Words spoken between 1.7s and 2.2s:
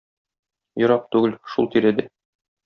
тирәдә.